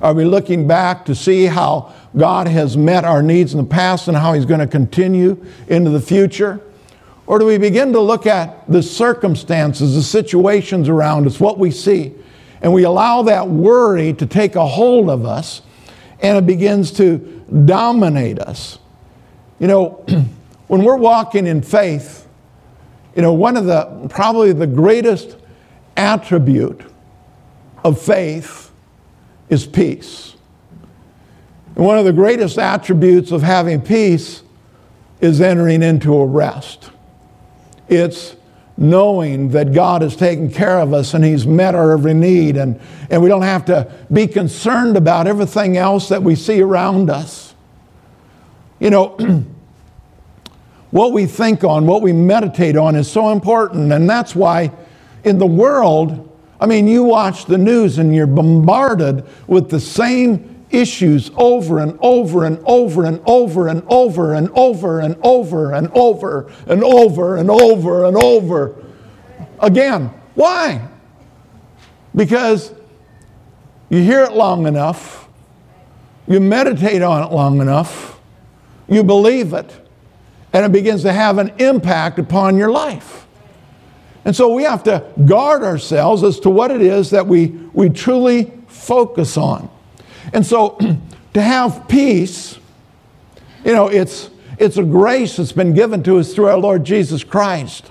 [0.00, 4.08] Are we looking back to see how God has met our needs in the past
[4.08, 6.60] and how He's going to continue into the future?
[7.26, 11.70] Or do we begin to look at the circumstances, the situations around us, what we
[11.70, 12.14] see,
[12.60, 15.62] and we allow that worry to take a hold of us
[16.20, 18.78] and it begins to dominate us?
[19.58, 19.90] You know,
[20.66, 22.28] when we're walking in faith,
[23.16, 25.36] you know, one of the probably the greatest
[25.96, 26.82] attribute
[27.82, 28.69] of faith
[29.50, 30.34] is peace.
[31.76, 34.42] And one of the greatest attributes of having peace
[35.20, 36.90] is entering into a rest.
[37.88, 38.36] It's
[38.76, 42.80] knowing that God has taken care of us and He's met our every need, and,
[43.10, 47.54] and we don't have to be concerned about everything else that we see around us.
[48.78, 49.08] You know,
[50.90, 54.72] what we think on, what we meditate on is so important, and that's why
[55.24, 56.29] in the world,
[56.60, 61.98] I mean, you watch the news and you're bombarded with the same issues over and
[62.00, 67.36] over and over and over and over and over and over and over and over
[67.36, 68.84] and over and over
[69.58, 70.10] again.
[70.34, 70.86] Why?
[72.14, 72.72] Because
[73.88, 75.28] you hear it long enough,
[76.28, 78.20] you meditate on it long enough,
[78.86, 79.88] you believe it,
[80.52, 83.26] and it begins to have an impact upon your life.
[84.30, 87.88] And so we have to guard ourselves as to what it is that we, we
[87.88, 89.68] truly focus on.
[90.32, 90.78] And so
[91.34, 92.56] to have peace,
[93.64, 97.24] you know, it's, it's a grace that's been given to us through our Lord Jesus
[97.24, 97.90] Christ.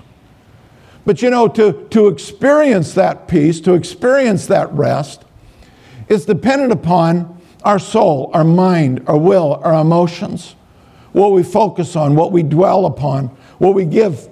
[1.04, 5.26] But you know, to, to experience that peace, to experience that rest,
[6.08, 10.54] is dependent upon our soul, our mind, our will, our emotions,
[11.12, 13.26] what we focus on, what we dwell upon,
[13.58, 14.29] what we give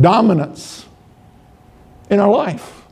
[0.00, 0.86] dominance
[2.10, 2.82] in our life.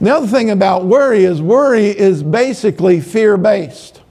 [0.00, 4.02] The other thing about worry is worry is basically fear based.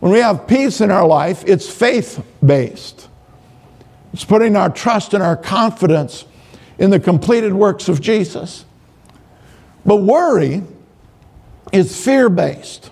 [0.00, 3.08] When we have peace in our life, it's faith based.
[4.12, 6.24] It's putting our trust and our confidence
[6.78, 8.64] in the completed works of Jesus.
[9.84, 10.62] But worry
[11.72, 12.90] is fear based.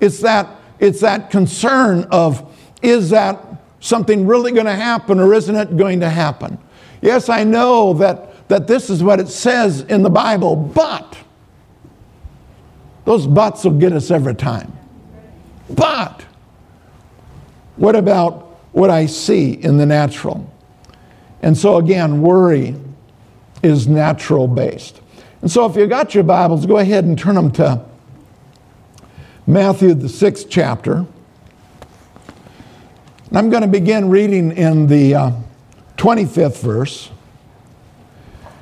[0.00, 3.38] It's that, it's that concern of is that
[3.80, 6.58] something really going to happen or isn't it going to happen?
[7.02, 11.18] Yes, I know that, that this is what it says in the Bible, but
[13.04, 14.76] those buts will get us every time.
[15.70, 16.24] But
[17.76, 20.52] what about what I see in the natural?
[21.42, 22.74] And so, again, worry
[23.62, 25.00] is natural based.
[25.42, 27.84] And so, if you got your Bibles, go ahead and turn them to
[29.46, 31.06] Matthew, the sixth chapter.
[33.36, 35.32] I'm going to begin reading in the uh,
[35.98, 37.10] 25th verse.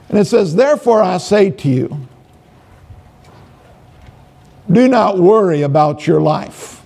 [0.09, 2.09] And it says, Therefore I say to you,
[4.69, 6.83] do not worry about your life,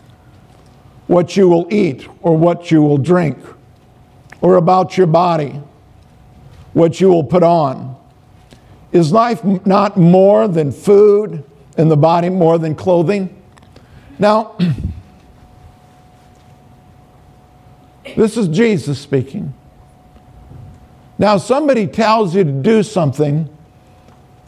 [1.07, 3.39] what you will eat or what you will drink,
[4.43, 5.59] or about your body,
[6.75, 7.97] what you will put on.
[8.93, 11.43] Is life not more than food,
[11.79, 13.43] and the body more than clothing?
[14.19, 14.59] Now,
[18.17, 19.55] This is Jesus speaking.
[21.19, 23.49] Now, somebody tells you to do something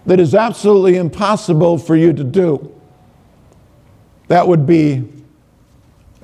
[0.07, 2.73] that is absolutely impossible for you to do.
[4.29, 5.09] That would be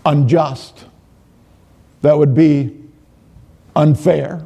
[0.04, 0.84] unjust.
[2.02, 2.76] That would be
[3.74, 4.42] unfair.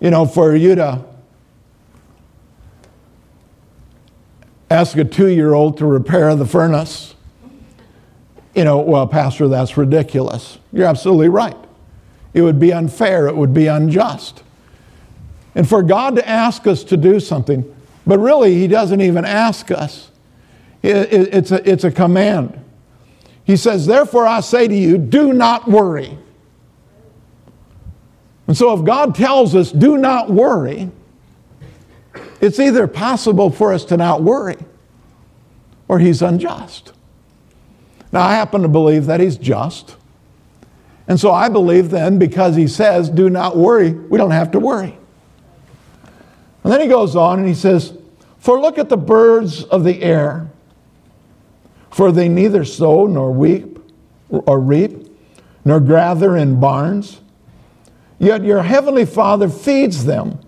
[0.00, 1.04] You know, for you to
[4.70, 7.14] ask a two year old to repair the furnace,
[8.54, 10.58] you know, well, Pastor, that's ridiculous.
[10.72, 11.56] You're absolutely right.
[12.32, 14.42] It would be unfair, it would be unjust.
[15.54, 17.74] And for God to ask us to do something,
[18.06, 20.10] but really, He doesn't even ask us,
[20.82, 22.58] it's a, it's a command.
[23.44, 26.16] He says, Therefore, I say to you, do not worry.
[28.46, 30.90] And so, if God tells us, do not worry,
[32.40, 34.56] it's either possible for us to not worry
[35.88, 36.92] or He's unjust.
[38.12, 39.96] Now, I happen to believe that He's just.
[41.10, 44.60] And so I believe then, because he says, do not worry, we don't have to
[44.60, 44.96] worry.
[46.62, 47.92] And then he goes on and he says,
[48.38, 50.48] For look at the birds of the air,
[51.90, 53.80] for they neither sow nor weep
[54.28, 55.12] or reap,
[55.64, 57.20] nor gather in barns,
[58.20, 60.38] yet your heavenly Father feeds them.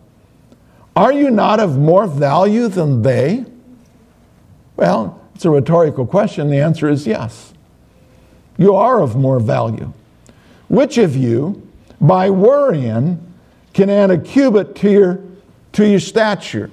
[0.95, 3.47] Are you not of more value than they?
[4.77, 6.51] Well, it's a rhetorical question.
[6.51, 7.53] The answer is yes.
[8.57, 9.93] You are of more value.
[10.73, 11.69] Which of you,
[12.01, 13.21] by worrying,
[13.75, 15.21] can add a cubit to your,
[15.73, 16.71] to your stature?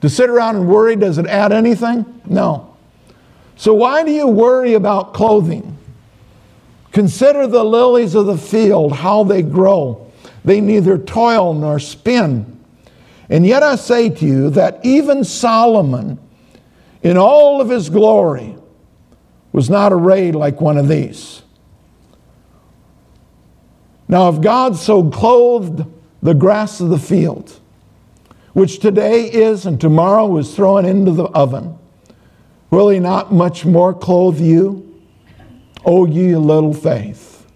[0.00, 2.20] To sit around and worry, does it add anything?
[2.26, 2.74] No.
[3.54, 5.78] So why do you worry about clothing?
[6.90, 10.10] Consider the lilies of the field, how they grow.
[10.44, 12.58] They neither toil nor spin.
[13.30, 16.18] And yet I say to you that even Solomon,
[17.04, 18.56] in all of his glory,
[19.52, 21.42] was not arrayed like one of these.
[24.08, 25.84] Now, if God so clothed
[26.22, 27.60] the grass of the field,
[28.54, 31.78] which today is and tomorrow is thrown into the oven,
[32.70, 34.84] will he not much more clothe you?
[35.84, 37.46] O ye little faith.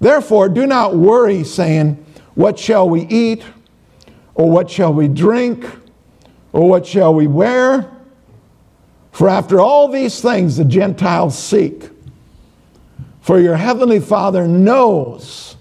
[0.00, 2.04] Therefore, do not worry, saying,
[2.34, 3.44] What shall we eat?
[4.34, 5.64] Or what shall we drink?
[6.52, 7.90] Or what shall we wear?
[9.12, 11.88] For after all these things the Gentiles seek.
[13.26, 15.56] For your heavenly Father knows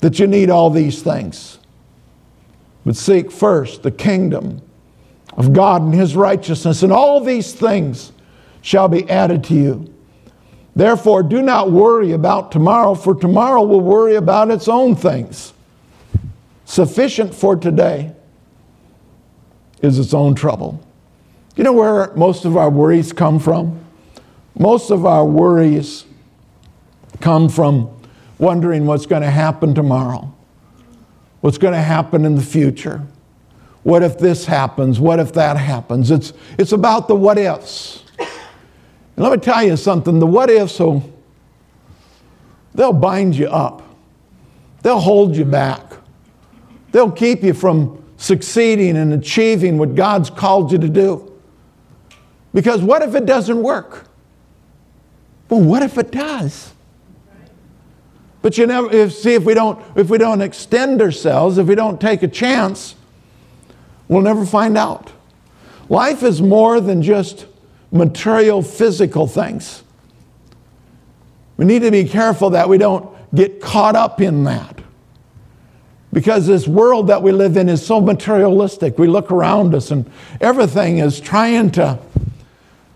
[0.00, 1.58] that you need all these things.
[2.84, 4.60] But seek first the kingdom
[5.32, 8.12] of God and his righteousness, and all these things
[8.60, 9.94] shall be added to you.
[10.76, 15.54] Therefore, do not worry about tomorrow, for tomorrow will worry about its own things.
[16.66, 18.12] Sufficient for today
[19.80, 20.86] is its own trouble.
[21.56, 23.82] You know where most of our worries come from?
[24.54, 26.04] Most of our worries
[27.22, 27.88] come from
[28.38, 30.34] wondering what's going to happen tomorrow,
[31.40, 33.00] what's going to happen in the future.
[33.84, 35.00] What if this happens?
[35.00, 36.10] What if that happens?
[36.10, 38.04] It's, it's about the what ifs.
[38.18, 41.08] And let me tell you something the what ifs will
[42.74, 43.82] they'll bind you up,
[44.82, 45.82] they'll hold you back,
[46.90, 51.28] they'll keep you from succeeding and achieving what God's called you to do.
[52.54, 54.06] Because what if it doesn't work?
[55.48, 56.71] Well, what if it does?
[58.42, 61.74] But you never if, see if we don't if we don't extend ourselves, if we
[61.74, 62.94] don't take a chance,
[64.08, 65.12] we'll never find out.
[65.88, 67.46] Life is more than just
[67.92, 69.82] material physical things.
[71.56, 74.80] We need to be careful that we don't get caught up in that.
[76.12, 78.98] Because this world that we live in is so materialistic.
[78.98, 80.10] We look around us and
[80.40, 81.98] everything is trying to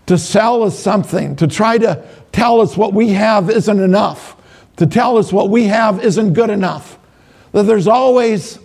[0.07, 4.35] to sell us something, to try to tell us what we have isn't enough,
[4.77, 6.97] to tell us what we have isn't good enough.
[7.51, 8.59] That there's always,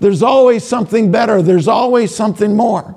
[0.00, 2.96] there's always something better, there's always something more.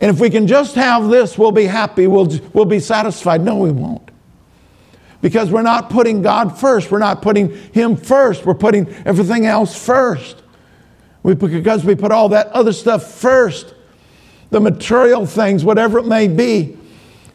[0.00, 3.42] And if we can just have this, we'll be happy, we'll, we'll be satisfied.
[3.42, 4.10] No, we won't.
[5.20, 9.76] Because we're not putting God first, we're not putting Him first, we're putting everything else
[9.76, 10.42] first.
[11.22, 13.74] We, because we put all that other stuff first
[14.50, 16.76] the material things, whatever it may be,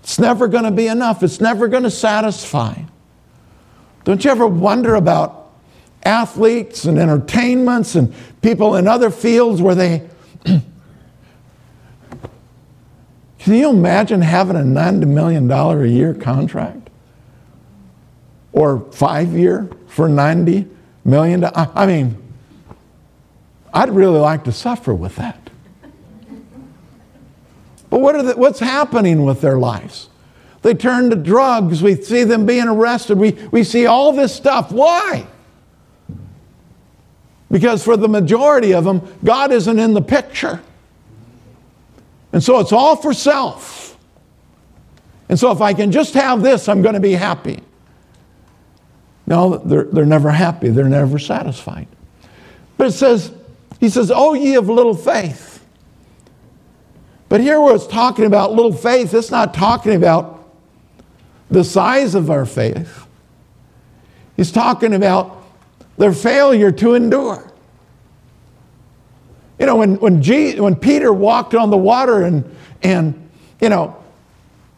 [0.04, 1.24] it's never going to be enough.
[1.24, 2.76] It's never going to satisfy.
[4.06, 5.52] Don't you ever wonder about
[6.04, 10.08] athletes and entertainments and people in other fields where they.
[13.40, 16.90] Can you imagine having a $90 million a year contract?
[18.54, 20.70] Or five year for $90
[21.04, 21.44] million?
[21.44, 22.22] I mean,
[23.74, 25.50] I'd really like to suffer with that.
[27.90, 30.10] But what are the, what's happening with their lives?
[30.66, 31.84] They turn to drugs.
[31.84, 33.20] We see them being arrested.
[33.20, 34.72] We, we see all this stuff.
[34.72, 35.28] Why?
[37.52, 40.60] Because for the majority of them, God isn't in the picture.
[42.34, 43.96] And so it's all for self.
[45.30, 47.62] And so if I can just have this, I'm going to be happy.
[49.28, 50.70] No, they're, they're never happy.
[50.70, 51.88] They're never satisfied.
[52.78, 53.32] But it says,
[53.80, 55.64] he says, Oh, ye of little faith.
[57.30, 60.35] But here where it's talking about little faith, it's not talking about
[61.50, 63.06] the size of our faith.
[64.36, 65.44] He's talking about
[65.98, 67.52] their failure to endure.
[69.60, 73.30] You know, when, when, when Peter walked on the water and, and
[73.62, 73.96] you know,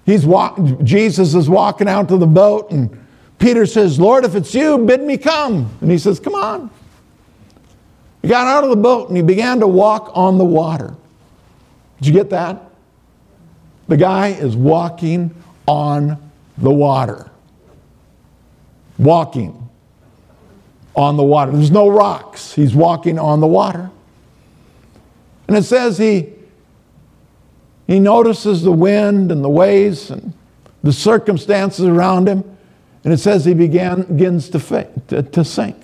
[0.06, 3.06] he's walk, Jesus is walking out to the boat and
[3.40, 5.70] Peter says, Lord, if it's you, bid me come.
[5.82, 6.70] And he says, Come on.
[8.22, 10.96] He got out of the boat and he began to walk on the water.
[11.98, 12.72] Did you get that?
[13.88, 15.34] The guy is walking
[15.68, 16.27] on
[16.58, 17.30] the water.
[18.98, 19.70] Walking
[20.96, 21.52] on the water.
[21.52, 22.54] There's no rocks.
[22.54, 23.92] He's walking on the water.
[25.48, 26.34] And it says he,
[27.86, 30.34] he notices the wind and the waves and
[30.84, 32.44] the circumstances around him.
[33.04, 35.78] And it says he began, begins to, to, to sink.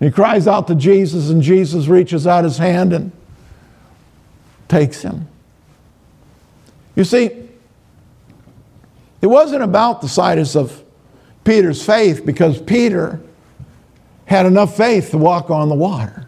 [0.00, 3.12] And he cries out to Jesus, and Jesus reaches out his hand and
[4.68, 5.28] takes him.
[6.96, 7.41] You see,
[9.22, 10.82] it wasn't about the size of
[11.44, 13.20] Peter's faith because Peter
[14.26, 16.26] had enough faith to walk on the water.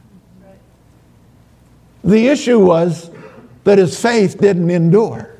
[2.02, 3.10] The issue was
[3.64, 5.30] that his faith didn't endure.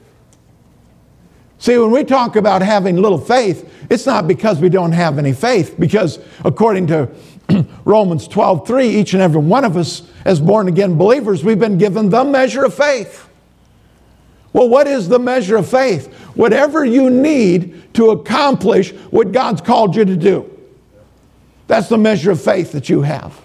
[1.58, 5.32] See, when we talk about having little faith, it's not because we don't have any
[5.32, 7.08] faith, because according to
[7.84, 11.78] Romans 12 3, each and every one of us, as born again believers, we've been
[11.78, 13.28] given the measure of faith.
[14.54, 16.11] Well, what is the measure of faith?
[16.34, 20.50] Whatever you need to accomplish what God's called you to do.
[21.66, 23.38] That's the measure of faith that you have.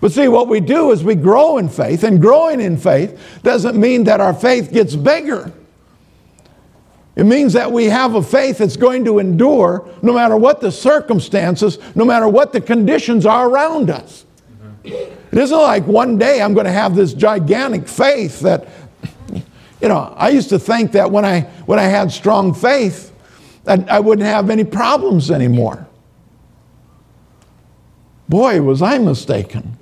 [0.00, 3.78] But see, what we do is we grow in faith, and growing in faith doesn't
[3.78, 5.52] mean that our faith gets bigger.
[7.14, 10.72] It means that we have a faith that's going to endure no matter what the
[10.72, 14.24] circumstances, no matter what the conditions are around us.
[14.82, 18.66] It isn't like one day I'm going to have this gigantic faith that,
[19.80, 23.12] you know, I used to think that when I, when I had strong faith,
[23.64, 25.86] that I wouldn't have any problems anymore.
[28.28, 29.76] Boy, was I mistaken.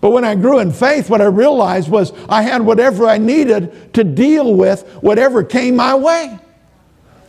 [0.00, 3.94] But when I grew in faith, what I realized was I had whatever I needed
[3.94, 6.38] to deal with whatever came my way.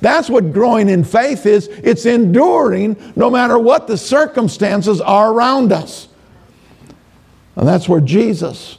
[0.01, 5.71] That's what growing in faith is it's enduring no matter what the circumstances are around
[5.71, 6.07] us.
[7.55, 8.78] And that's where Jesus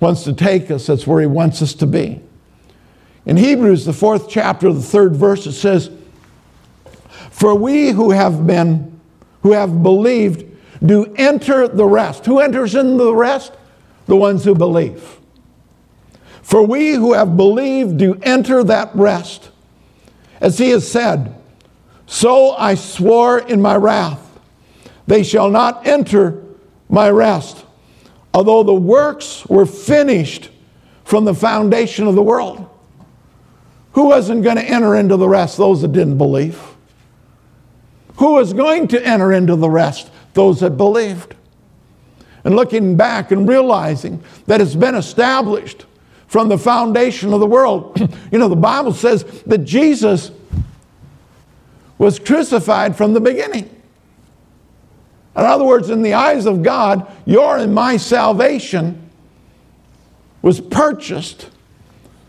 [0.00, 2.20] wants to take us, that's where he wants us to be.
[3.26, 5.90] In Hebrews, the fourth chapter, the third verse, it says,
[7.30, 9.00] For we who have been,
[9.42, 10.44] who have believed,
[10.84, 12.26] do enter the rest.
[12.26, 13.52] Who enters into the rest?
[14.06, 15.18] The ones who believe.
[16.42, 19.50] For we who have believed do enter that rest.
[20.40, 21.34] As he has said,
[22.04, 24.20] So I swore in my wrath,
[25.06, 26.42] they shall not enter
[26.90, 27.64] my rest,
[28.34, 30.50] although the works were finished
[31.04, 32.68] from the foundation of the world.
[33.92, 35.56] Who wasn't going to enter into the rest?
[35.56, 36.60] Those that didn't believe.
[38.16, 40.10] Who was going to enter into the rest?
[40.34, 41.34] those that believed.
[42.44, 45.86] And looking back and realizing that it's been established
[46.26, 47.98] from the foundation of the world.
[48.32, 50.30] you know, the Bible says that Jesus
[51.96, 53.70] was crucified from the beginning.
[55.36, 59.10] In other words, in the eyes of God, your and my salvation
[60.42, 61.50] was purchased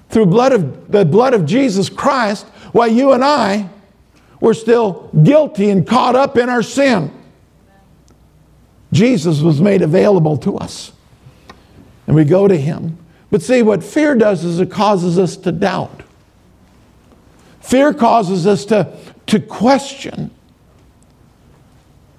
[0.09, 3.69] through blood of, the blood of Jesus Christ while you and I
[4.39, 7.11] were still guilty and caught up in our sin.
[8.91, 10.91] Jesus was made available to us.
[12.07, 12.97] And we go to him.
[13.29, 16.03] But see, what fear does is it causes us to doubt.
[17.61, 18.95] Fear causes us to,
[19.27, 20.31] to question.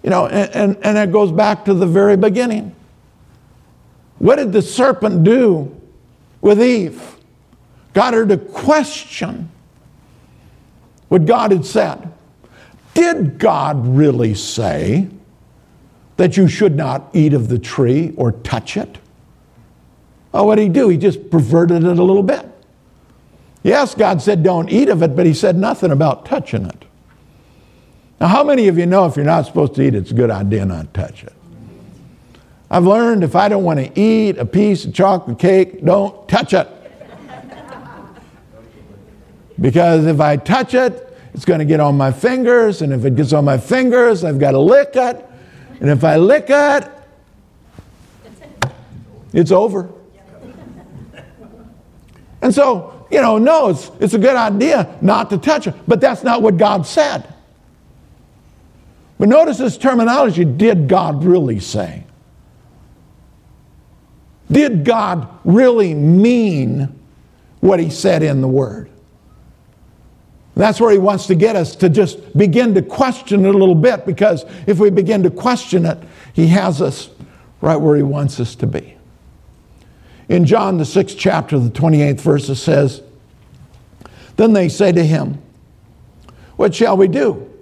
[0.06, 2.74] You know, and, and, and it goes back to the very beginning.
[4.18, 5.78] What did the serpent do
[6.40, 7.02] with Eve?
[7.92, 9.50] Got her to question
[11.08, 12.10] what God had said.
[12.94, 15.10] Did God really say?
[16.16, 18.98] that you should not eat of the tree or touch it?
[20.32, 20.88] Oh, what did he do?
[20.88, 22.46] He just perverted it a little bit.
[23.62, 26.84] Yes, God said don't eat of it, but he said nothing about touching it.
[28.20, 30.30] Now, how many of you know if you're not supposed to eat, it's a good
[30.30, 31.32] idea not to touch it?
[32.70, 36.52] I've learned if I don't want to eat a piece of chocolate cake, don't touch
[36.52, 36.68] it.
[39.60, 43.14] Because if I touch it, it's going to get on my fingers, and if it
[43.14, 45.24] gets on my fingers, I've got to lick it,
[45.80, 46.90] and if I lick it,
[49.32, 49.90] it's over.
[52.42, 56.00] And so, you know, no, it's, it's a good idea not to touch it, but
[56.00, 57.32] that's not what God said.
[59.18, 62.04] But notice this terminology did God really say?
[64.50, 66.98] Did God really mean
[67.60, 68.90] what he said in the Word?
[70.54, 73.74] That's where he wants to get us to just begin to question it a little
[73.74, 75.98] bit because if we begin to question it,
[76.32, 77.10] he has us
[77.60, 78.96] right where he wants us to be.
[80.28, 83.02] In John, the sixth chapter, the 28th verse, it says,
[84.36, 85.42] Then they say to him,
[86.56, 87.52] What shall we do?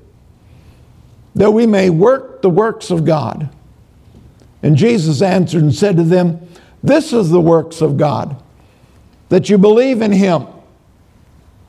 [1.35, 3.51] That we may work the works of God.
[4.63, 6.49] And Jesus answered and said to them,
[6.83, 8.43] This is the works of God,
[9.29, 10.47] that you believe in him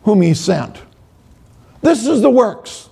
[0.03, 0.77] whom he sent.
[1.81, 2.89] This is the works.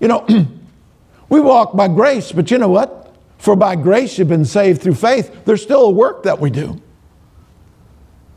[0.00, 0.26] You know,
[1.28, 3.16] we walk by grace, but you know what?
[3.38, 5.44] For by grace you've been saved through faith.
[5.44, 6.80] There's still a work that we do.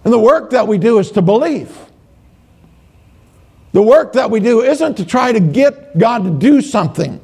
[0.04, 1.78] And the work that we do is to believe.
[3.74, 7.22] The work that we do isn't to try to get God to do something.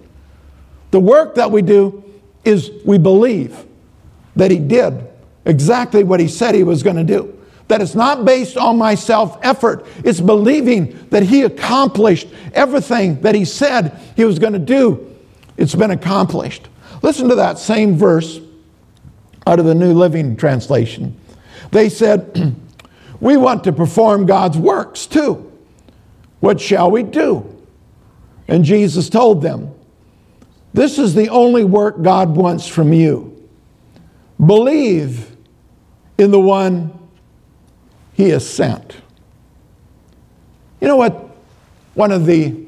[0.91, 2.03] The work that we do
[2.45, 3.65] is we believe
[4.35, 5.07] that He did
[5.45, 7.37] exactly what He said He was going to do
[7.67, 9.85] that it's not based on my self effort.
[10.03, 15.15] It's believing that He accomplished everything that He said He was going to do.
[15.57, 16.67] It's been accomplished.
[17.01, 18.39] Listen to that same verse
[19.45, 21.19] out of the New Living Translation.
[21.71, 22.55] They said,
[23.19, 25.51] We want to perform God's works too.
[26.39, 27.53] What shall we do?
[28.48, 29.74] And Jesus told them,
[30.74, 33.34] This is the only work God wants from you.
[34.44, 35.36] Believe
[36.17, 36.98] in the one
[38.13, 38.98] he has sent.
[40.79, 41.36] You know what?
[41.96, 42.65] One of the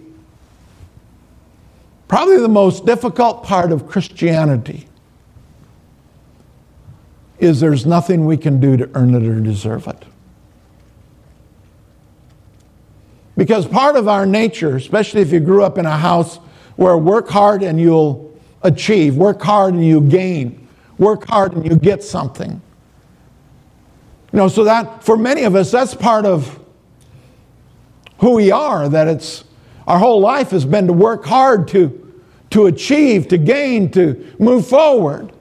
[2.07, 4.87] probably the most difficult part of Christianity
[7.37, 10.03] is there's nothing we can do to earn it or deserve it.
[13.39, 16.41] Because part of our nature, especially if you grew up in a house
[16.75, 20.67] where work hard and you'll achieve, work hard and you gain,
[20.97, 22.61] work hard and you get something.
[24.33, 26.59] You know, so that for many of us, that's part of
[28.17, 29.45] who we are, that it's
[29.87, 34.67] our whole life has been to work hard to, to achieve, to gain, to move
[34.67, 35.31] forward.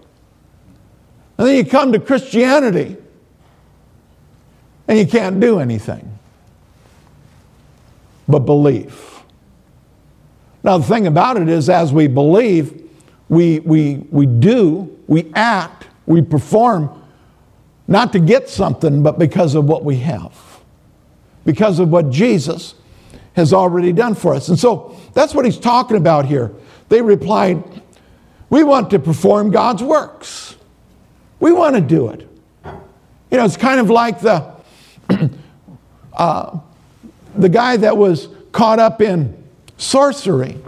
[1.36, 2.96] And then you come to Christianity
[4.86, 6.17] and you can't do anything
[8.28, 9.22] but belief.
[10.62, 12.88] Now, the thing about it is, as we believe,
[13.28, 16.90] we, we, we do, we act, we perform,
[17.86, 20.60] not to get something, but because of what we have,
[21.44, 22.74] because of what Jesus
[23.34, 24.48] has already done for us.
[24.48, 26.52] And so that's what he's talking about here.
[26.88, 27.62] They replied,
[28.50, 30.56] We want to perform God's works.
[31.40, 32.28] We want to do it.
[33.30, 34.54] You know, it's kind of like the,
[36.12, 36.58] uh,
[37.38, 39.42] the guy that was caught up in
[39.76, 40.58] sorcery,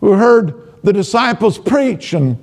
[0.00, 2.36] who heard the disciples preach, and,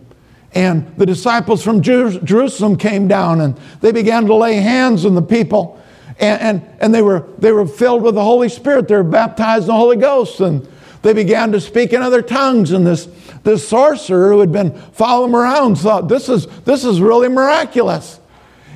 [0.54, 5.22] and the disciples from Jerusalem came down and they began to lay hands on the
[5.22, 5.82] people.
[6.20, 8.88] And, and, and they, were, they were filled with the Holy Spirit.
[8.88, 10.40] They were baptized in the Holy Ghost.
[10.42, 10.68] And
[11.02, 12.72] they began to speak in other tongues.
[12.72, 13.08] And this,
[13.44, 18.20] this sorcerer who had been following them around thought, this is, this is really miraculous.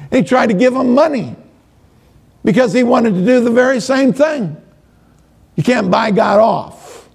[0.09, 1.35] He tried to give them money
[2.43, 4.57] because he wanted to do the very same thing.
[5.55, 7.09] You can't buy God off.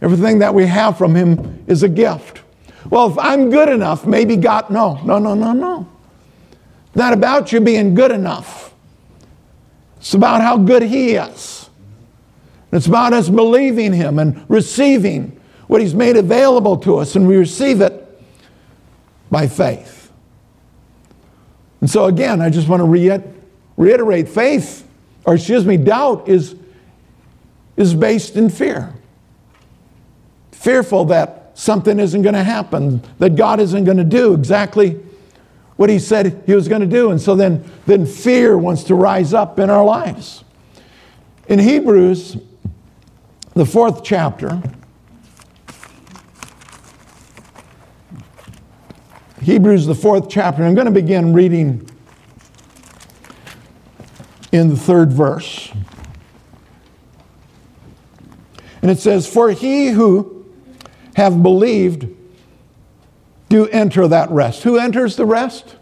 [0.00, 2.42] Everything that we have from him is a gift.
[2.90, 5.88] Well, if I'm good enough, maybe God, no, no, no, no, no.
[6.88, 8.74] It's not about you being good enough.
[9.98, 11.70] It's about how good he is.
[12.72, 15.40] It's about us believing him and receiving
[15.72, 18.22] what He's made available to us, and we receive it
[19.30, 20.12] by faith.
[21.80, 22.84] And so, again, I just want to
[23.76, 24.86] reiterate faith,
[25.24, 26.56] or excuse me, doubt is,
[27.76, 28.92] is based in fear.
[30.52, 35.00] Fearful that something isn't going to happen, that God isn't going to do exactly
[35.76, 37.10] what He said He was going to do.
[37.10, 40.44] And so then, then fear wants to rise up in our lives.
[41.48, 42.36] In Hebrews,
[43.54, 44.62] the fourth chapter,
[49.42, 50.62] Hebrews, the fourth chapter.
[50.62, 51.88] I'm going to begin reading
[54.52, 55.72] in the third verse.
[58.80, 60.46] And it says, For he who
[61.16, 62.08] have believed
[63.48, 64.62] do enter that rest.
[64.62, 65.76] Who enters the rest?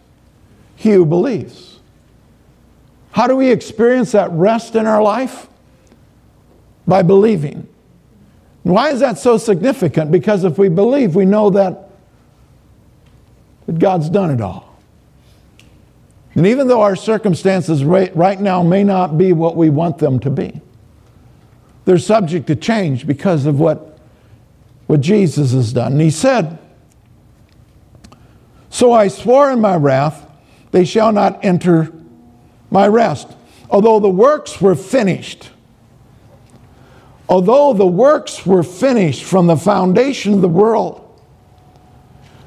[0.77, 1.79] He who believes.
[3.13, 5.49] How do we experience that rest in our life?
[6.87, 7.69] By believing.
[8.63, 10.11] Why is that so significant?
[10.11, 11.91] Because if we believe, we know that
[13.71, 14.70] but God's done it all.
[16.35, 20.31] And even though our circumstances right, now may not be what we want them to
[20.31, 20.61] be,
[21.85, 23.99] they're subject to change because of what,
[24.87, 25.93] what Jesus has done.
[25.93, 26.59] And he said,
[28.69, 30.27] So I swore in my wrath,
[30.71, 31.93] they shall not enter
[32.71, 33.29] my rest.
[33.69, 35.51] Although the works were finished,
[37.29, 41.07] although the works were finished from the foundation of the world,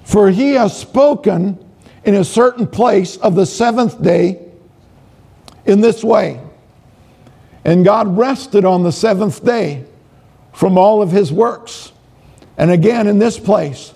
[0.04, 1.63] for he has spoken
[2.06, 4.40] in a certain place of the seventh day
[5.66, 6.42] in this way.
[7.66, 9.86] And God rested on the seventh day
[10.52, 11.92] from all of his works.
[12.58, 13.94] And again, in this place,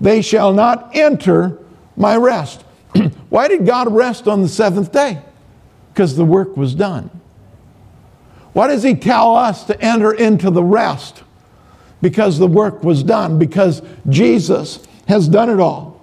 [0.00, 1.58] they shall not enter
[1.96, 2.62] my rest.
[3.30, 5.20] Why did God rest on the seventh day?
[5.92, 7.10] Because the work was done.
[8.52, 11.22] Why does he tell us to enter into the rest?
[12.00, 15.95] Because the work was done, because Jesus has done it all.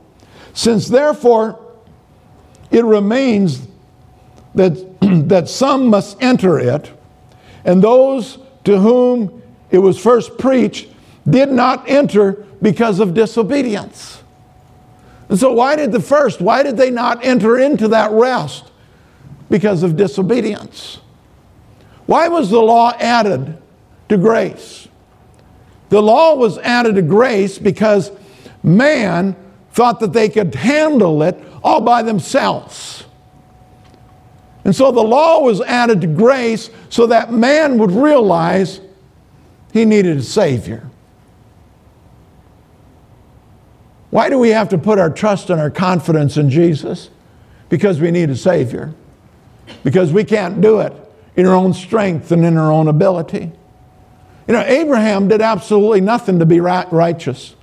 [0.53, 1.59] Since therefore
[2.71, 3.67] it remains
[4.55, 4.73] that,
[5.29, 6.91] that some must enter it,
[7.65, 10.87] and those to whom it was first preached
[11.29, 14.21] did not enter because of disobedience.
[15.29, 18.71] And so, why did the first, why did they not enter into that rest?
[19.49, 20.99] Because of disobedience.
[22.05, 23.57] Why was the law added
[24.09, 24.87] to grace?
[25.89, 28.11] The law was added to grace because
[28.61, 29.35] man
[29.73, 33.03] thought that they could handle it all by themselves.
[34.63, 38.79] And so the law was added to grace so that man would realize
[39.73, 40.89] he needed a Savior.
[44.09, 47.09] Why do we have to put our trust and our confidence in Jesus?
[47.69, 48.93] Because we need a Savior.
[49.83, 50.93] Because we can't do it
[51.35, 53.51] in our own strength and in our own ability.
[54.47, 57.55] You know, Abraham did absolutely nothing to be righteous.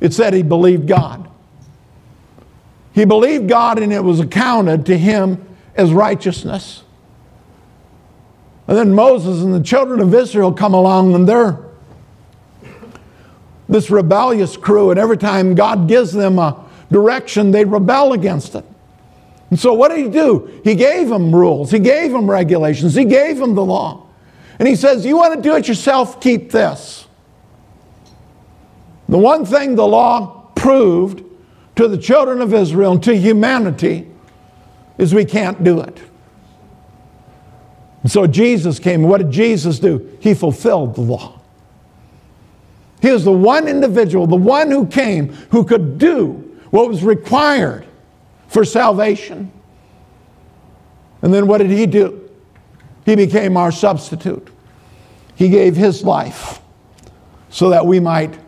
[0.00, 1.28] It said he believed God.
[2.92, 6.82] He believed God and it was accounted to him as righteousness.
[8.66, 11.58] And then Moses and the children of Israel come along and they're
[13.68, 18.64] this rebellious crew, and every time God gives them a direction, they rebel against it.
[19.50, 20.60] And so, what did he do?
[20.64, 24.06] He gave them rules, he gave them regulations, he gave them the law.
[24.58, 26.20] And he says, You want to do it yourself?
[26.20, 27.06] Keep this.
[29.08, 31.24] The one thing the law proved
[31.76, 34.08] to the children of Israel and to humanity
[34.98, 36.00] is we can't do it.
[38.02, 39.02] And so Jesus came.
[39.02, 40.16] What did Jesus do?
[40.20, 41.40] He fulfilled the law.
[43.00, 47.86] He was the one individual, the one who came who could do what was required
[48.48, 49.52] for salvation.
[51.22, 52.30] And then what did he do?
[53.04, 54.48] He became our substitute.
[55.34, 56.60] He gave his life
[57.50, 58.38] so that we might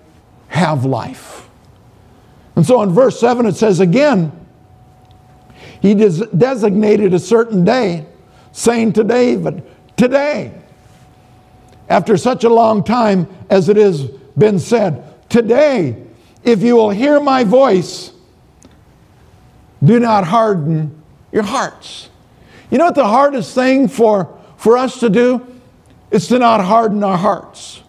[0.56, 1.48] have life.
[2.56, 4.32] And so in verse 7 it says again,
[5.80, 8.06] he des- designated a certain day,
[8.52, 9.62] saying to David,
[9.96, 10.52] Today,
[11.88, 14.04] after such a long time as it has
[14.36, 16.02] been said, Today,
[16.42, 18.12] if you will hear my voice,
[19.82, 22.08] do not harden your hearts.
[22.70, 25.46] You know what the hardest thing for, for us to do?
[26.10, 27.82] Is to not harden our hearts.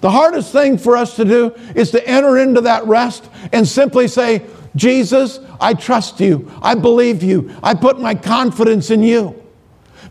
[0.00, 4.08] The hardest thing for us to do is to enter into that rest and simply
[4.08, 6.50] say, Jesus, I trust you.
[6.62, 7.54] I believe you.
[7.62, 9.36] I put my confidence in you.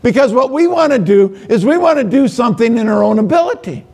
[0.02, 3.18] Because what we want to do is we want to do something in our own
[3.18, 3.84] ability.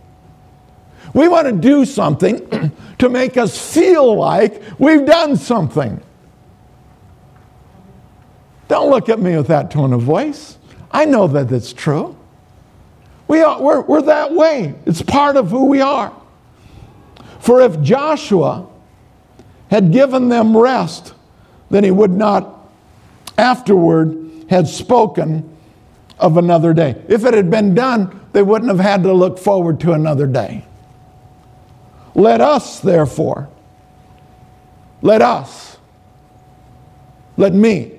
[1.14, 6.02] We want to do something to make us feel like we've done something.
[8.68, 10.58] Don't look at me with that tone of voice.
[10.90, 12.15] I know that it's true.
[13.28, 14.74] We are, we're, we're that way.
[14.86, 16.12] It's part of who we are.
[17.40, 18.68] For if Joshua
[19.70, 21.14] had given them rest,
[21.70, 22.68] then he would not
[23.36, 25.56] afterward had spoken
[26.18, 27.02] of another day.
[27.08, 30.64] If it had been done, they wouldn't have had to look forward to another day.
[32.14, 33.48] Let us, therefore,
[35.02, 35.76] let us,
[37.36, 37.92] let me,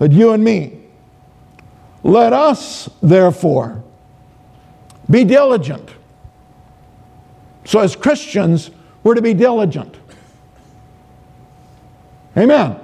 [0.00, 0.85] let you and me,
[2.06, 3.82] let us, therefore,
[5.10, 5.90] be diligent.
[7.64, 8.70] So, as Christians,
[9.02, 9.96] we're to be diligent.
[12.36, 12.78] Amen.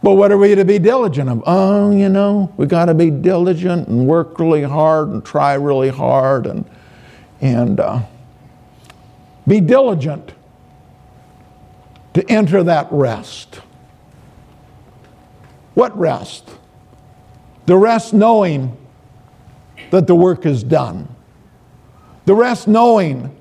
[0.00, 1.42] But what are we to be diligent of?
[1.44, 5.90] Oh, you know, we got to be diligent and work really hard and try really
[5.90, 6.64] hard and
[7.40, 8.02] and uh,
[9.46, 10.34] be diligent
[12.14, 13.56] to enter that rest.
[15.74, 16.48] What rest?
[17.70, 18.76] The rest knowing
[19.92, 21.06] that the work is done.
[22.24, 23.32] The rest knowing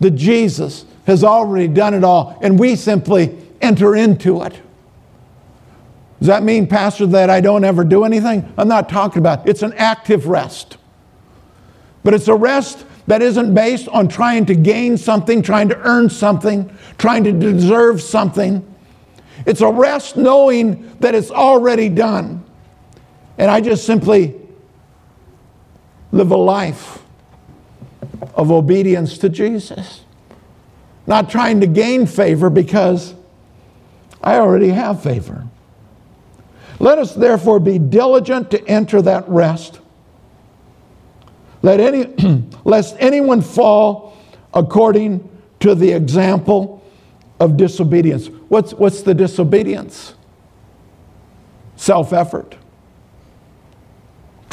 [0.00, 4.58] that Jesus has already done it all, and we simply enter into it.
[6.18, 8.50] Does that mean, Pastor, that I don't ever do anything?
[8.56, 9.46] I'm not talking about.
[9.46, 10.78] It's an active rest.
[12.04, 16.08] But it's a rest that isn't based on trying to gain something, trying to earn
[16.08, 18.64] something, trying to deserve something.
[19.44, 22.44] It's a rest knowing that it's already done.
[23.38, 24.40] And I just simply
[26.12, 27.02] live a life
[28.34, 30.04] of obedience to Jesus
[31.06, 33.14] not trying to gain favor because
[34.22, 35.46] I already have favor.
[36.78, 39.80] Let us therefore be diligent to enter that rest.
[41.62, 44.16] Let any, lest anyone fall
[44.52, 45.28] according
[45.60, 46.82] to the example
[47.38, 48.28] of disobedience.
[48.48, 50.14] What's, what's the disobedience?
[51.76, 52.56] Self effort.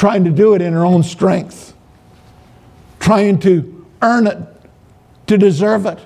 [0.02, 1.74] Trying to do it in our own strength.
[2.98, 4.36] Trying to earn it,
[5.28, 6.00] to deserve it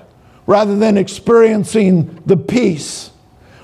[0.45, 3.09] rather than experiencing the peace,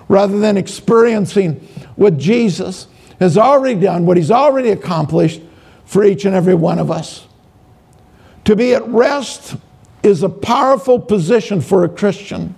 [0.08, 1.54] rather than experiencing
[1.98, 2.88] what Jesus
[3.20, 5.40] has already done, what he's already accomplished
[5.86, 7.28] for each and every one of us.
[8.46, 9.56] To be at rest
[10.02, 12.56] is a powerful position for a Christian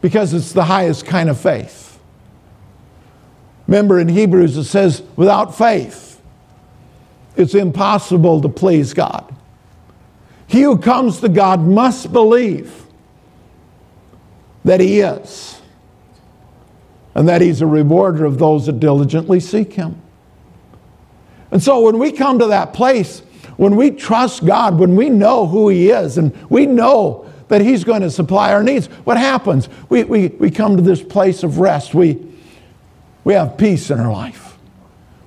[0.00, 1.98] because it's the highest kind of faith.
[3.66, 6.12] Remember in Hebrews it says, without faith,
[7.36, 9.34] it's impossible to please God.
[10.46, 12.84] He who comes to God must believe
[14.64, 15.60] that He is
[17.14, 20.00] and that He's a rewarder of those that diligently seek Him.
[21.50, 23.20] And so when we come to that place,
[23.56, 27.84] when we trust God, when we know who He is, and we know that He's
[27.84, 29.68] going to supply our needs, what happens?
[29.88, 31.94] We, we, we come to this place of rest.
[31.94, 32.20] We,
[33.22, 34.43] we have peace in our life.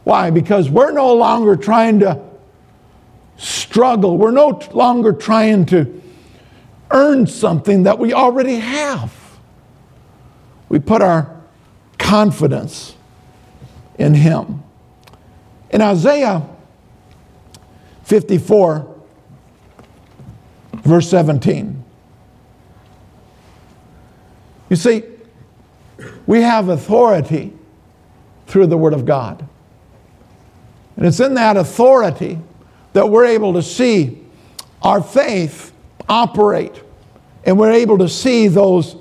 [0.08, 0.30] Why?
[0.30, 2.24] Because we're no longer trying to
[3.36, 6.02] struggle, we're no longer trying to
[6.91, 9.13] earn something that we already have.
[10.70, 11.36] We put our
[11.98, 12.96] confidence
[14.00, 14.63] in Him.
[15.72, 16.48] In Isaiah
[18.04, 18.96] 54,
[20.72, 21.84] verse 17,
[24.70, 25.04] you see,
[26.26, 27.52] we have authority
[28.46, 29.46] through the Word of God.
[30.97, 32.39] And it's in that authority
[32.93, 34.25] that we're able to see
[34.81, 35.71] our faith
[36.10, 36.81] operate
[37.45, 38.95] and we're able to see those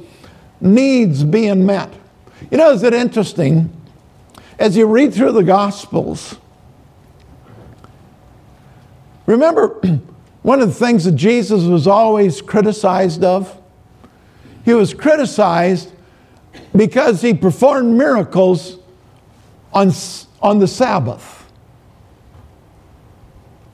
[0.60, 1.92] needs being met.
[2.50, 3.70] You know, is it interesting?
[4.58, 6.36] As you read through the Gospels,
[9.24, 9.68] remember
[10.42, 13.60] one of the things that Jesus was always criticized of?
[14.64, 15.92] He was criticized
[16.74, 18.78] because he performed miracles
[19.72, 19.92] on,
[20.42, 21.45] on the Sabbath.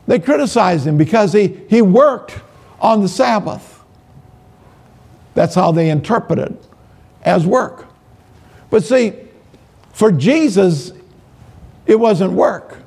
[0.07, 2.39] They criticized him because he, he worked
[2.81, 3.81] on the Sabbath.
[5.35, 6.57] That's how they interpreted
[7.23, 7.87] as work.
[8.71, 9.15] But see,
[9.93, 10.93] for Jesus,
[11.87, 12.79] it wasn't work.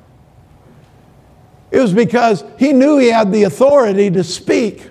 [1.70, 4.90] It was because he knew he had the authority to speak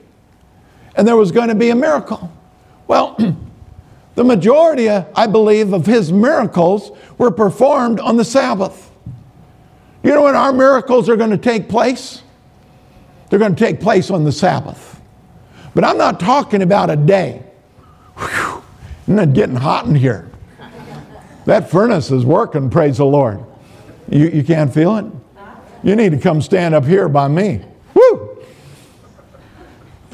[0.96, 2.32] and there was going to be a miracle.
[2.88, 3.16] Well,
[4.16, 8.85] the majority, I believe, of his miracles were performed on the Sabbath.
[10.06, 12.22] You know when our miracles are going to take place?
[13.30, 15.02] They're going to take place on the Sabbath.
[15.74, 17.42] But I'm not talking about a day.
[18.16, 18.64] Whew,
[19.08, 20.30] isn't it getting hot in here?
[21.46, 23.44] That furnace is working, praise the Lord.
[24.08, 25.06] You, you can't feel it?
[25.82, 27.66] You need to come stand up here by me.
[27.96, 28.46] Woo!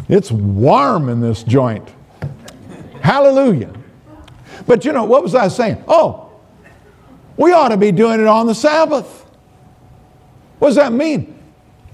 [0.07, 1.89] It's warm in this joint.
[3.01, 3.73] Hallelujah.
[4.65, 5.83] But you know, what was I saying?
[5.85, 6.31] Oh,
[7.35, 9.20] we ought to be doing it on the Sabbath.
[10.61, 11.39] What does that mean?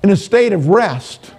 [0.04, 1.34] In a state of rest.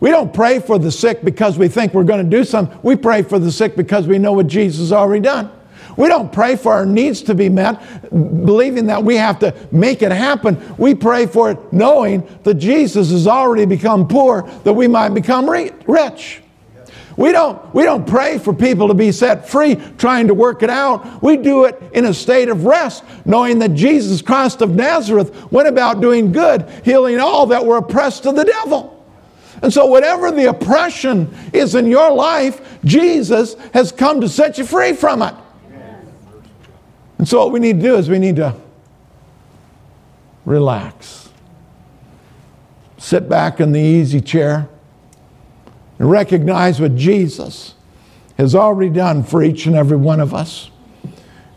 [0.00, 2.76] We don't pray for the sick because we think we're going to do something.
[2.82, 5.52] We pray for the sick because we know what Jesus has already done.
[5.96, 10.02] We don't pray for our needs to be met, believing that we have to make
[10.02, 10.60] it happen.
[10.78, 15.48] We pray for it knowing that Jesus has already become poor, that we might become
[15.48, 16.42] rich.
[17.16, 20.70] We don't, we don't pray for people to be set free trying to work it
[20.70, 21.22] out.
[21.22, 25.68] We do it in a state of rest, knowing that Jesus Christ of Nazareth went
[25.68, 28.90] about doing good, healing all that were oppressed of the devil.
[29.62, 34.66] And so, whatever the oppression is in your life, Jesus has come to set you
[34.66, 35.34] free from it.
[37.18, 38.54] And so, what we need to do is we need to
[40.44, 41.30] relax,
[42.98, 44.68] sit back in the easy chair,
[45.98, 47.74] and recognize what Jesus
[48.36, 50.70] has already done for each and every one of us.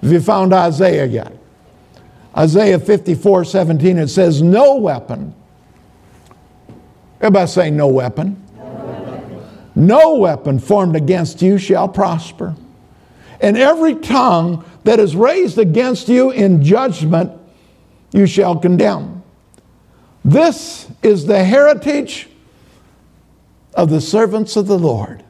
[0.01, 1.33] Have you found Isaiah yet?
[2.37, 5.33] Isaiah 54 17, it says, No weapon.
[7.19, 8.43] Everybody say, No weapon.
[8.55, 12.55] No weapon, no weapon formed against you shall prosper.
[13.41, 17.31] And every tongue that is raised against you in judgment,
[18.11, 19.23] you shall condemn.
[20.23, 22.29] This is the heritage
[23.77, 25.23] of the servants of the Lord,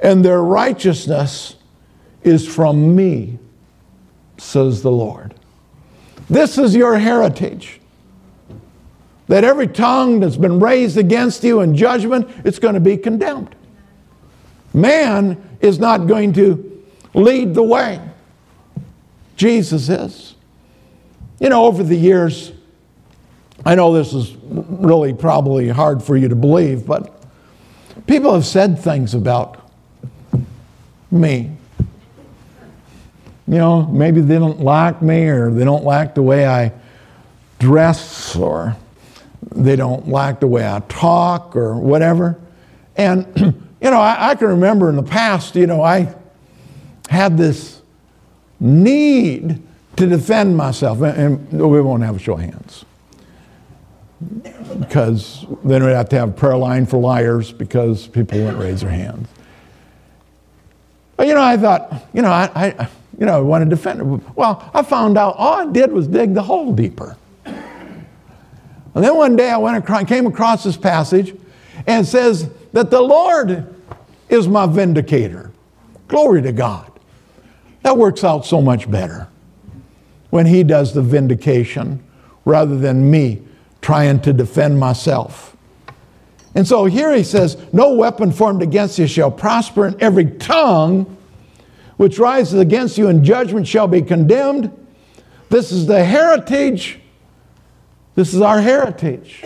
[0.00, 1.54] and their righteousness
[2.22, 3.38] is from me,
[4.38, 5.34] says the Lord.
[6.30, 7.80] This is your heritage.
[9.28, 13.54] That every tongue that's been raised against you in judgment, it's going to be condemned.
[14.72, 18.00] Man is not going to lead the way.
[19.36, 20.34] Jesus is.
[21.38, 22.52] You know, over the years,
[23.66, 27.24] I know this is really probably hard for you to believe, but
[28.06, 29.70] people have said things about
[31.10, 31.50] me.
[33.46, 36.72] You know, maybe they don't like me or they don't like the way I
[37.58, 38.76] dress or
[39.54, 42.38] they don't like the way I talk or whatever.
[42.96, 43.26] And,
[43.80, 46.14] you know, I, I can remember in the past, you know, I
[47.08, 47.82] had this
[48.60, 49.62] need
[49.96, 52.84] to defend myself, and we won't have a show of hands.
[54.78, 58.80] Because then we'd have to have a prayer line for liars because people wouldn't raise
[58.80, 59.28] their hands.
[61.16, 64.00] But you know, I thought, you know, I, I you know, I want to defend
[64.00, 64.36] it.
[64.36, 67.16] Well, I found out all I did was dig the hole deeper.
[67.44, 71.34] And then one day I went across, came across this passage
[71.86, 73.74] and says that the Lord
[74.28, 75.50] is my vindicator.
[76.08, 76.90] Glory to God.
[77.82, 79.28] That works out so much better
[80.30, 82.02] when He does the vindication
[82.44, 83.42] rather than me
[83.84, 85.54] trying to defend myself.
[86.54, 91.18] And so here he says, No weapon formed against you shall prosper, and every tongue
[91.98, 94.72] which rises against you in judgment shall be condemned.
[95.50, 96.98] This is the heritage.
[98.14, 99.44] This is our heritage.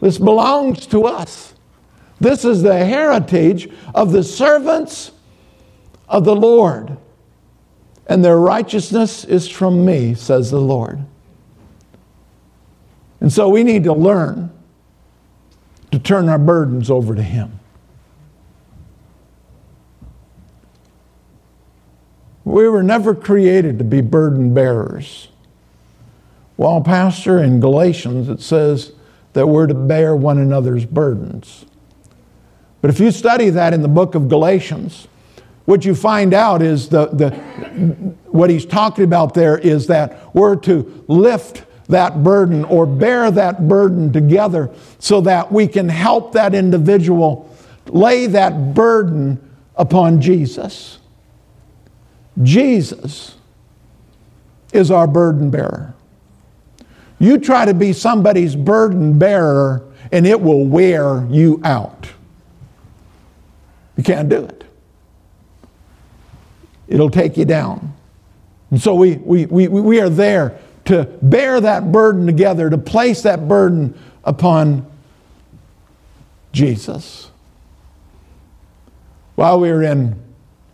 [0.00, 1.54] This belongs to us.
[2.18, 5.12] This is the heritage of the servants
[6.08, 6.96] of the Lord.
[8.08, 11.04] And their righteousness is from me, says the Lord.
[13.24, 14.52] And so we need to learn
[15.90, 17.58] to turn our burdens over to Him.
[22.44, 25.28] We were never created to be burden bearers.
[26.56, 28.92] While, Pastor, in Galatians it says
[29.32, 31.64] that we're to bear one another's burdens.
[32.82, 35.08] But if you study that in the book of Galatians,
[35.64, 37.30] what you find out is the, the,
[38.26, 43.68] what he's talking about there is that we're to lift that burden or bear that
[43.68, 47.50] burden together so that we can help that individual
[47.86, 49.38] lay that burden
[49.76, 50.98] upon Jesus.
[52.42, 53.34] Jesus
[54.72, 55.94] is our burden bearer.
[57.18, 62.08] You try to be somebody's burden bearer and it will wear you out.
[63.96, 64.64] You can't do it.
[66.88, 67.94] It'll take you down.
[68.70, 73.22] And so we, we, we, we are there to bear that burden together, to place
[73.22, 74.86] that burden upon
[76.52, 77.30] Jesus.
[79.34, 80.20] While we were in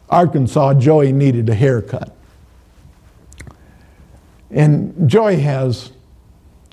[0.09, 2.15] Arkansas, Joey needed a haircut.
[4.51, 5.93] And Joey has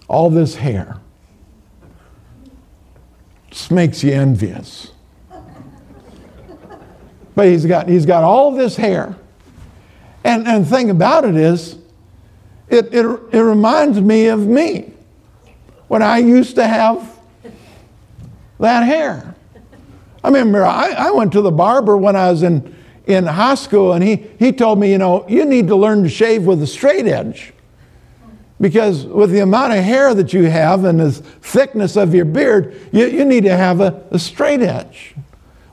[0.07, 0.97] all this hair.
[3.51, 4.91] Just makes you envious.
[7.35, 9.15] But he's got, he's got all this hair.
[10.23, 11.77] And, and the thing about it is,
[12.69, 14.93] it, it, it reminds me of me
[15.87, 17.17] when I used to have
[18.59, 19.35] that hair.
[20.23, 22.75] I remember I, I went to the barber when I was in,
[23.05, 26.09] in high school, and he, he told me, you know, you need to learn to
[26.09, 27.53] shave with a straight edge.
[28.59, 32.75] Because with the amount of hair that you have and the thickness of your beard,
[32.91, 35.13] you, you need to have a, a straight edge.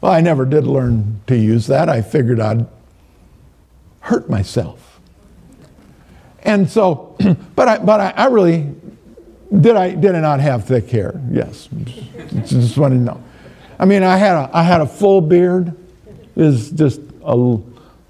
[0.03, 1.89] Well, I never did learn to use that.
[1.89, 2.67] I figured I'd
[4.01, 4.94] hurt myself.
[6.45, 7.17] And so,
[7.57, 8.73] but I, but I, I really,
[9.61, 11.21] did I, did I not have thick hair?
[11.31, 11.69] Yes.
[12.47, 13.23] just want to know.
[13.79, 15.77] I mean, I had a, I had a full beard.
[16.35, 17.59] Was just a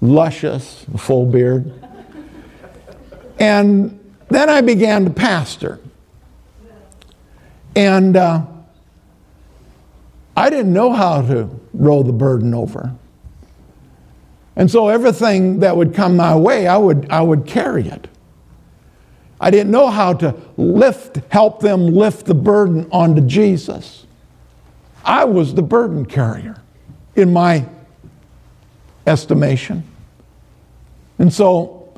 [0.01, 1.71] luscious full beard.
[3.39, 5.79] And then I began to pastor.
[7.75, 8.45] And uh,
[10.35, 12.93] I didn't know how to roll the burden over.
[14.55, 18.07] And so everything that would come my way, I would, I would carry it.
[19.39, 24.05] I didn't know how to lift, help them lift the burden onto Jesus.
[25.03, 26.61] I was the burden carrier
[27.15, 27.65] in my
[29.05, 29.83] estimation.
[31.19, 31.93] And so,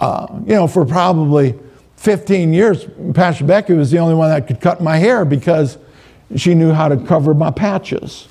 [0.00, 1.58] uh, you know, for probably
[1.96, 5.78] 15 years, Pastor Becky was the only one that could cut my hair because
[6.36, 8.28] she knew how to cover my patches.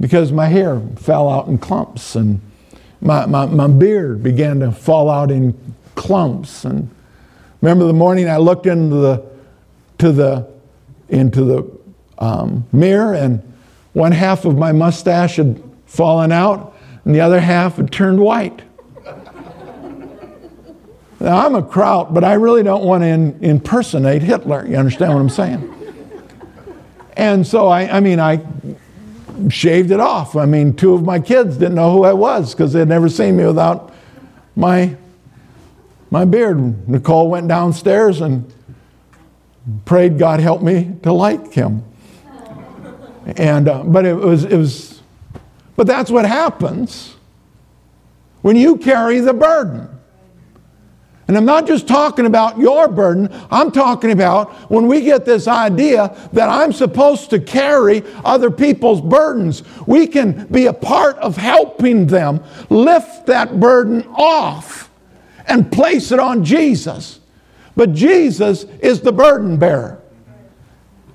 [0.00, 2.40] Because my hair fell out in clumps and
[3.00, 5.56] my, my, my beard began to fall out in
[5.94, 6.90] clumps and
[7.60, 9.26] Remember the morning I looked into the,
[9.98, 10.48] to the,
[11.08, 11.78] into the
[12.18, 13.42] um, mirror and
[13.92, 18.62] one half of my mustache had fallen out and the other half had turned white.
[21.20, 24.66] now, I'm a kraut, but I really don't want to in, impersonate Hitler.
[24.66, 25.74] You understand what I'm saying?
[27.16, 28.46] And so, I, I mean, I
[29.48, 30.36] shaved it off.
[30.36, 33.36] I mean, two of my kids didn't know who I was because they'd never seen
[33.36, 33.92] me without
[34.54, 34.96] my
[36.10, 36.88] my beard.
[36.88, 38.52] Nicole went downstairs and
[39.84, 41.84] prayed God help me to like him.
[43.36, 45.02] And uh, but it was it was,
[45.76, 47.14] but that's what happens
[48.40, 49.88] when you carry the burden.
[51.26, 55.46] And I'm not just talking about your burden, I'm talking about when we get this
[55.46, 59.62] idea that I'm supposed to carry other people's burdens.
[59.86, 64.87] We can be a part of helping them lift that burden off
[65.48, 67.20] and place it on Jesus.
[67.74, 70.00] But Jesus is the burden bearer.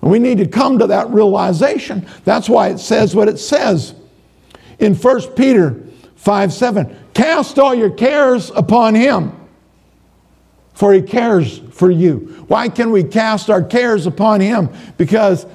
[0.02, 2.08] And We need to come to that realization.
[2.26, 3.96] That's why it says what it says
[4.80, 5.82] in 1 Peter
[6.16, 6.98] 5 7.
[7.14, 9.40] Cast all your cares upon him.
[10.74, 12.46] For he cares for you.
[12.48, 14.70] Why can we cast our cares upon him?
[14.98, 15.46] Because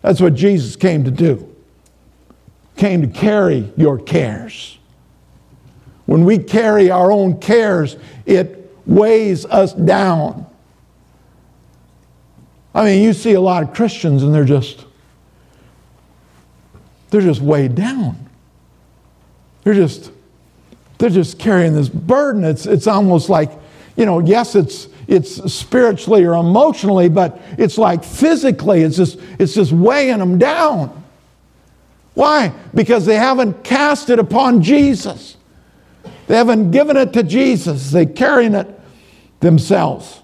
[0.00, 1.54] that's what Jesus came to do.
[2.76, 4.77] Came to carry your cares.
[6.08, 10.46] When we carry our own cares, it weighs us down.
[12.74, 14.86] I mean, you see a lot of Christians and they're just
[17.10, 18.26] they're just weighed down.
[19.64, 20.10] They're just
[20.96, 22.42] they're just carrying this burden.
[22.42, 23.50] It's it's almost like,
[23.94, 29.52] you know, yes, it's it's spiritually or emotionally, but it's like physically, it's just it's
[29.52, 31.04] just weighing them down.
[32.14, 32.54] Why?
[32.72, 35.36] Because they haven't cast it upon Jesus.
[36.28, 37.90] They haven't given it to Jesus.
[37.90, 38.68] They're carrying it
[39.40, 40.22] themselves.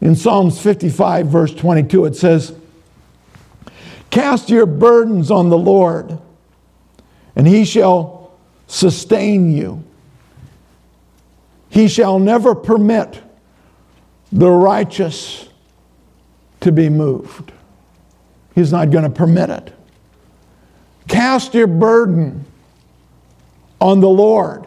[0.00, 2.54] In Psalms 55, verse 22, it says,
[4.10, 6.18] Cast your burdens on the Lord,
[7.34, 8.32] and he shall
[8.66, 9.82] sustain you.
[11.70, 13.22] He shall never permit
[14.30, 15.48] the righteous
[16.60, 17.52] to be moved.
[18.54, 19.72] He's not going to permit it.
[21.08, 22.44] Cast your burden
[23.80, 24.66] on the Lord.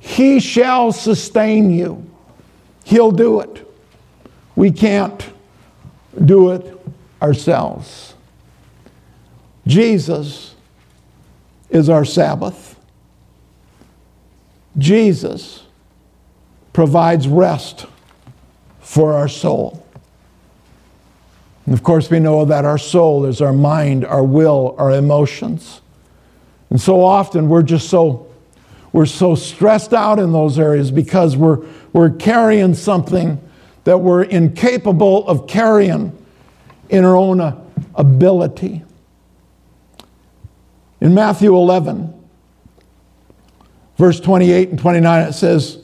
[0.00, 2.10] He shall sustain you.
[2.84, 3.70] He'll do it.
[4.56, 5.30] We can't
[6.24, 6.78] do it
[7.22, 8.14] ourselves.
[9.66, 10.54] Jesus
[11.68, 12.78] is our Sabbath.
[14.78, 15.64] Jesus
[16.72, 17.86] provides rest
[18.80, 19.86] for our soul.
[21.66, 25.82] And of course, we know that our soul is our mind, our will, our emotions.
[26.70, 28.29] And so often we're just so
[28.92, 33.40] we're so stressed out in those areas because we're, we're carrying something
[33.84, 36.16] that we're incapable of carrying
[36.88, 37.60] in our own uh,
[37.94, 38.82] ability.
[41.00, 42.12] In Matthew 11,
[43.96, 45.80] verse 28 and 29, it says,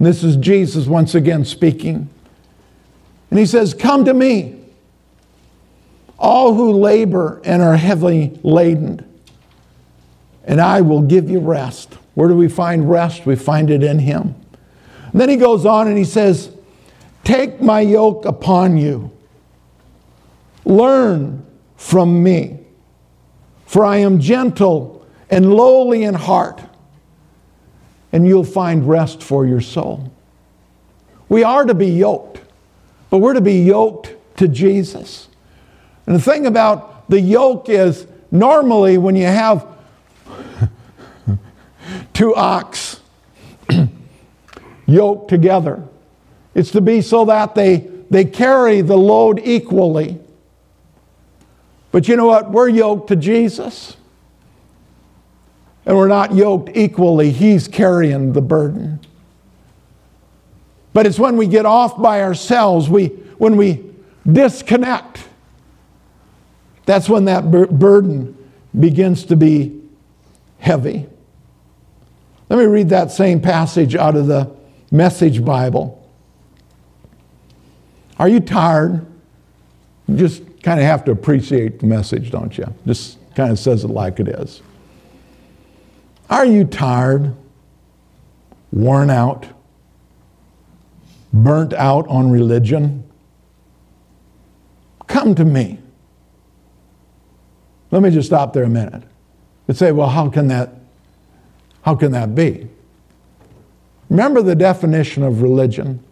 [0.00, 2.08] this is Jesus once again speaking.
[3.30, 4.58] And he says, Come to me,
[6.18, 9.06] all who labor and are heavily laden,
[10.44, 11.94] and I will give you rest.
[12.14, 13.26] Where do we find rest?
[13.26, 14.34] We find it in him.
[15.12, 16.50] And then he goes on and he says,
[17.24, 19.10] Take my yoke upon you.
[20.64, 21.44] Learn
[21.76, 22.60] from me,
[23.66, 26.60] for I am gentle and lowly in heart,
[28.12, 30.12] and you'll find rest for your soul.
[31.28, 32.40] We are to be yoked,
[33.08, 35.28] but we're to be yoked to Jesus.
[36.06, 39.66] And the thing about the yoke is normally when you have
[42.20, 43.00] two ox
[44.86, 45.82] yoked together,
[46.54, 47.78] it's to be so that they,
[48.10, 50.20] they carry the load equally.
[51.90, 52.50] But you know what?
[52.50, 53.96] We're yoked to Jesus.
[55.86, 57.30] And we're not yoked equally.
[57.30, 59.00] He's carrying the burden.
[60.92, 63.06] But it's when we get off by ourselves, we,
[63.38, 63.82] when we
[64.30, 65.26] disconnect,
[66.84, 68.36] that's when that bur- burden
[68.78, 69.80] begins to be
[70.58, 71.06] heavy.
[72.50, 74.50] Let me read that same passage out of the
[74.90, 75.96] Message Bible.
[78.18, 79.06] Are you tired?
[80.08, 82.66] You just kind of have to appreciate the message, don't you?
[82.84, 84.62] Just kind of says it like it is.
[86.28, 87.34] Are you tired?
[88.72, 89.46] Worn out?
[91.32, 93.08] Burnt out on religion?
[95.06, 95.78] Come to me.
[97.92, 99.04] Let me just stop there a minute
[99.68, 100.74] and say, well, how can that,
[101.82, 102.68] how can that be?
[104.08, 106.02] Remember the definition of religion.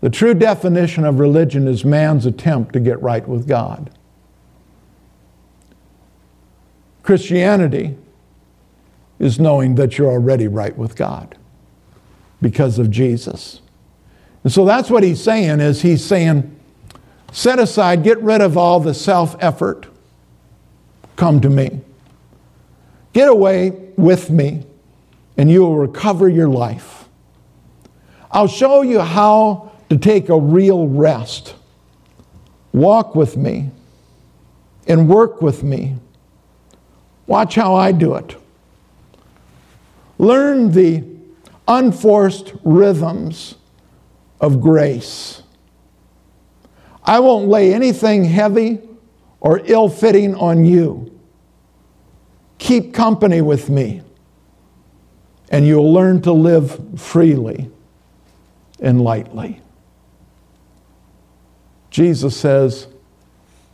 [0.00, 3.90] The true definition of religion is man's attempt to get right with God.
[7.02, 7.96] Christianity
[9.18, 11.36] is knowing that you're already right with God
[12.42, 13.60] because of Jesus.
[14.44, 16.52] And so that's what he's saying is he's saying
[17.32, 19.86] set aside, get rid of all the self-effort.
[21.16, 21.80] Come to me.
[23.16, 24.66] Get away with me
[25.38, 27.08] and you will recover your life.
[28.30, 31.54] I'll show you how to take a real rest.
[32.74, 33.70] Walk with me
[34.86, 35.96] and work with me.
[37.26, 38.36] Watch how I do it.
[40.18, 41.02] Learn the
[41.66, 43.54] unforced rhythms
[44.42, 45.42] of grace.
[47.02, 48.80] I won't lay anything heavy
[49.40, 51.15] or ill fitting on you.
[52.66, 54.02] Keep company with me,
[55.50, 57.70] and you'll learn to live freely
[58.80, 59.60] and lightly.
[61.90, 62.88] Jesus says,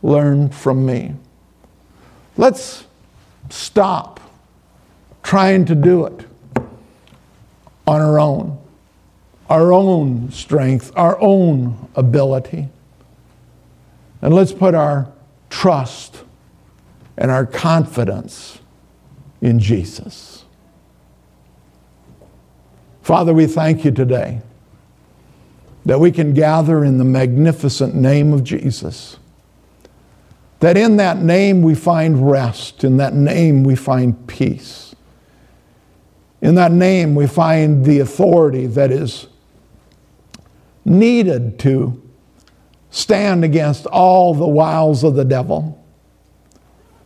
[0.03, 1.15] Learn from me.
[2.37, 2.85] Let's
[3.49, 4.19] stop
[5.23, 6.27] trying to do it
[7.87, 8.59] on our own.
[9.49, 12.69] our own strength, our own ability.
[14.21, 15.11] And let's put our
[15.49, 16.21] trust
[17.17, 18.59] and our confidence
[19.43, 20.45] in Jesus.
[23.01, 24.41] Father, we thank you today
[25.85, 29.17] that we can gather in the magnificent name of Jesus.
[30.61, 34.95] That in that name we find rest, in that name we find peace.
[36.41, 39.27] In that name we find the authority that is
[40.85, 42.01] needed to
[42.91, 45.83] stand against all the wiles of the devil,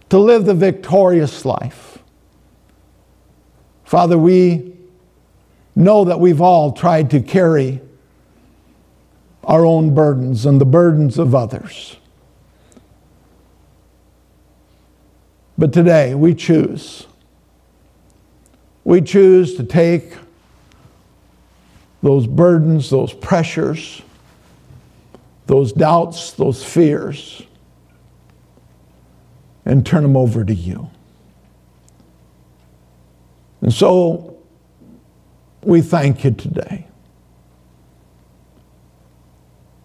[0.10, 1.97] to live the victorious life.
[3.88, 4.76] Father, we
[5.74, 7.80] know that we've all tried to carry
[9.46, 11.96] our own burdens and the burdens of others.
[15.58, 17.08] But today we choose.
[18.84, 20.18] We choose to take
[22.04, 24.02] those burdens, those pressures,
[25.46, 27.42] those doubts, those fears,
[29.64, 30.90] and turn them over to you.
[33.62, 34.38] And so
[35.64, 36.88] we thank you today.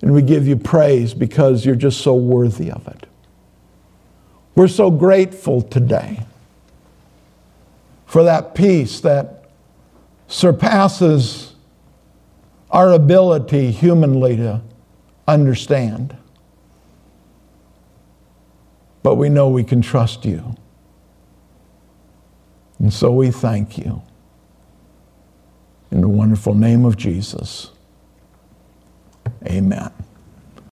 [0.02, 3.06] And we give you praise because you're just so worthy of it.
[4.54, 6.24] We're so grateful today
[8.06, 9.44] for that peace that
[10.28, 11.54] surpasses
[12.70, 14.60] our ability humanly to
[15.26, 16.16] understand.
[19.02, 20.56] But we know we can trust you.
[22.82, 24.02] And so we thank you.
[25.92, 27.70] In the wonderful name of Jesus.
[29.46, 29.90] Amen.